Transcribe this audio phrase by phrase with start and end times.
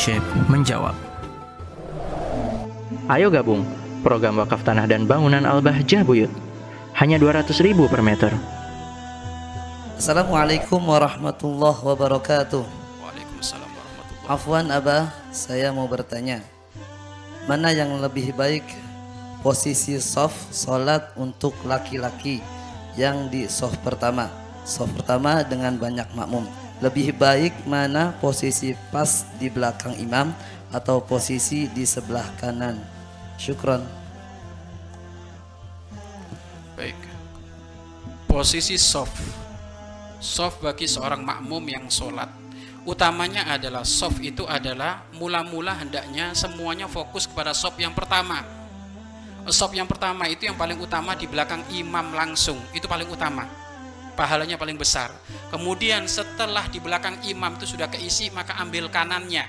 [0.00, 0.96] Syekh menjawab.
[3.12, 3.68] Ayo gabung
[4.00, 6.32] program wakaf tanah dan bangunan Al-Bahjah Buyut.
[6.96, 8.32] Hanya 200 ribu per meter.
[10.00, 12.64] Assalamualaikum warahmatullahi wabarakatuh.
[12.64, 16.40] Waalaikumsalam warahmatullahi Afwan Abah, saya mau bertanya.
[17.44, 18.64] Mana yang lebih baik
[19.44, 22.40] posisi soft solat untuk laki-laki
[22.96, 24.32] yang di soft pertama?
[24.64, 26.69] Soft pertama dengan banyak makmum.
[26.80, 30.32] Lebih baik mana posisi pas di belakang imam
[30.72, 32.80] atau posisi di sebelah kanan?
[33.36, 33.84] Syukron.
[36.72, 36.96] Baik.
[38.24, 39.12] Posisi soft.
[40.24, 42.32] Soft bagi seorang makmum yang sholat.
[42.88, 48.40] Utamanya adalah soft itu adalah mula-mula hendaknya semuanya fokus kepada soft yang pertama.
[49.52, 52.56] Soft yang pertama itu yang paling utama di belakang imam langsung.
[52.72, 53.44] Itu paling utama.
[54.18, 55.10] Pahalanya paling besar.
[55.48, 59.46] Kemudian setelah di belakang imam itu sudah keisi maka ambil kanannya.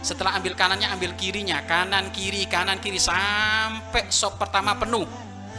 [0.00, 5.04] Setelah ambil kanannya ambil kirinya, kanan kiri kanan kiri sampai sop pertama penuh.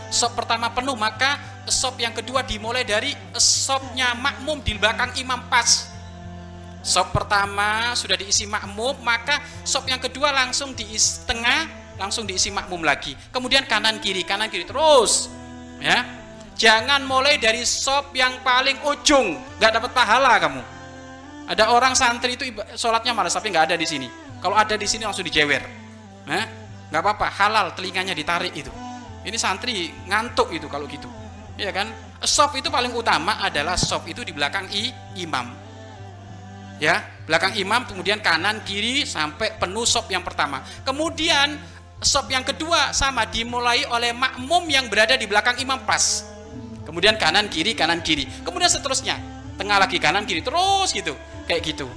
[0.08, 1.36] Sop pertama penuh maka
[1.68, 5.92] sop yang kedua dimulai dari sopnya makmum di belakang imam pas.
[6.80, 11.68] Sop pertama sudah diisi makmum maka sop yang kedua langsung diisi tengah
[12.00, 13.18] langsung diisi makmum lagi.
[13.34, 15.28] Kemudian kanan kiri kanan kiri terus
[15.84, 16.27] ya.
[16.58, 20.62] Jangan mulai dari sop yang paling ujung, nggak dapat pahala kamu.
[21.48, 24.10] Ada orang santri itu sholatnya malas tapi nggak ada di sini.
[24.42, 25.62] Kalau ada di sini langsung dijewer.
[26.26, 26.44] Nah,
[26.90, 28.74] nggak apa-apa, halal telinganya ditarik itu.
[29.22, 31.06] Ini santri ngantuk itu kalau gitu.
[31.62, 31.94] Iya kan?
[32.26, 34.90] Sop itu paling utama adalah sop itu di belakang i,
[35.22, 35.54] imam.
[36.82, 40.66] Ya, belakang imam kemudian kanan kiri sampai penuh sop yang pertama.
[40.82, 41.54] Kemudian
[42.02, 46.37] sop yang kedua sama dimulai oleh makmum yang berada di belakang imam pas.
[46.88, 48.24] Kemudian kanan kiri kanan kiri.
[48.48, 49.20] Kemudian seterusnya
[49.60, 51.12] tengah lagi kanan kiri terus gitu
[51.44, 51.92] kayak gitu.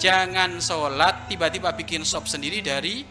[0.00, 3.04] Jangan sholat tiba-tiba bikin sop sendiri dari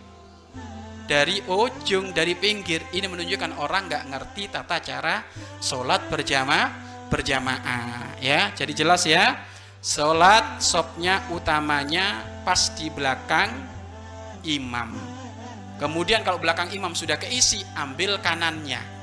[1.05, 2.81] dari ujung dari pinggir.
[2.89, 5.21] Ini menunjukkan orang nggak ngerti tata cara
[5.61, 6.67] sholat berjamaah
[7.13, 8.49] berjamaah ya.
[8.57, 9.45] Jadi jelas ya.
[9.79, 13.53] Sholat sopnya utamanya pas di belakang
[14.49, 14.91] imam.
[15.79, 18.98] Kemudian kalau belakang imam sudah keisi, ambil kanannya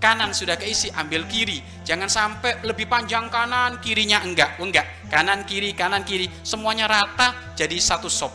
[0.00, 1.62] kanan sudah keisi ambil kiri.
[1.86, 4.58] Jangan sampai lebih panjang kanan kirinya enggak.
[4.58, 5.06] Oh, enggak.
[5.12, 6.26] Kanan kiri kanan kiri.
[6.42, 8.32] Semuanya rata jadi satu sop.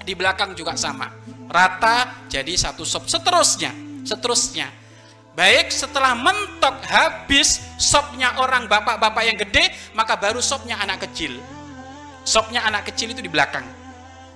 [0.00, 1.10] Di belakang juga sama.
[1.50, 3.10] Rata jadi satu sop.
[3.10, 4.68] Seterusnya seterusnya.
[5.30, 11.38] Baik setelah mentok habis sopnya orang bapak-bapak yang gede maka baru sopnya anak kecil.
[12.26, 13.64] Sopnya anak kecil itu di belakang.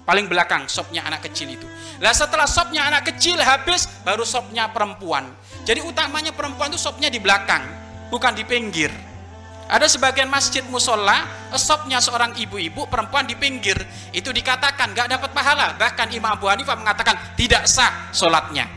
[0.05, 1.67] Paling belakang sopnya anak kecil itu.
[1.99, 5.27] Lah setelah sopnya anak kecil habis baru sopnya perempuan
[5.65, 7.65] jadi utamanya perempuan itu sopnya di belakang,
[8.13, 8.93] bukan di pinggir.
[9.65, 11.25] Ada sebagian masjid musola,
[11.57, 13.81] sopnya seorang ibu-ibu perempuan di pinggir.
[14.13, 15.73] Itu dikatakan gak dapat pahala.
[15.81, 18.69] Bahkan Imam Abu Hanifah mengatakan tidak sah solatnya.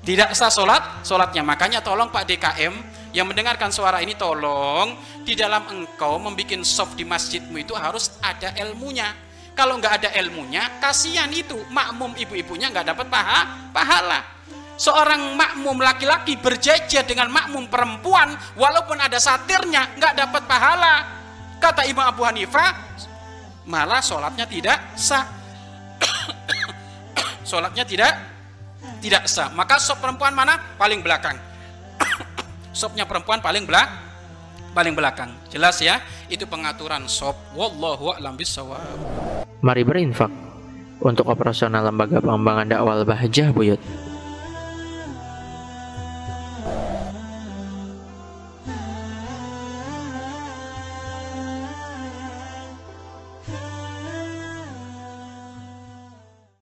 [0.00, 1.44] Tidak sah solat, solatnya.
[1.44, 2.72] Makanya tolong Pak DKM
[3.12, 4.96] yang mendengarkan suara ini tolong
[5.28, 9.12] di dalam engkau membuat sop di masjidmu itu harus ada ilmunya.
[9.52, 13.40] Kalau nggak ada ilmunya, kasihan itu makmum ibu-ibunya nggak dapat paha,
[13.76, 14.36] pahala
[14.76, 20.94] seorang makmum laki-laki berjejer dengan makmum perempuan walaupun ada satirnya nggak dapat pahala.
[21.56, 22.76] Kata Imam Abu Hanifah
[23.66, 25.24] malah sholatnya tidak sah.
[27.48, 28.12] Sholatnya tidak
[29.00, 29.48] tidak sah.
[29.56, 30.60] Maka sop perempuan mana?
[30.76, 31.40] Paling belakang.
[32.76, 33.88] Sopnya perempuan paling belak
[34.76, 35.32] paling belakang.
[35.48, 36.04] Jelas ya?
[36.28, 37.56] Itu pengaturan sop.
[37.56, 38.84] Wallahu a'lam bisawab
[39.64, 40.28] Mari berinfak
[41.00, 43.80] untuk operasional lembaga pengembangan dakwah Al-Bahjah Buyut.